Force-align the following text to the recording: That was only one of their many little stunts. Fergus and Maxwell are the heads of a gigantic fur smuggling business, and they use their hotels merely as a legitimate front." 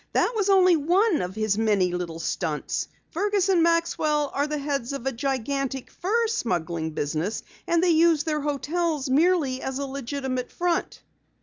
That 0.13 0.33
was 0.35 0.49
only 0.49 0.75
one 0.75 1.21
of 1.21 1.35
their 1.35 1.47
many 1.59 1.91
little 1.93 2.17
stunts. 2.17 2.87
Fergus 3.11 3.49
and 3.49 3.61
Maxwell 3.61 4.31
are 4.33 4.47
the 4.47 4.57
heads 4.57 4.93
of 4.93 5.05
a 5.05 5.11
gigantic 5.11 5.91
fur 5.91 6.25
smuggling 6.25 6.89
business, 6.93 7.43
and 7.67 7.83
they 7.83 7.89
use 7.91 8.23
their 8.23 8.41
hotels 8.41 9.11
merely 9.11 9.61
as 9.61 9.77
a 9.77 9.85
legitimate 9.85 10.51
front." 10.51 11.03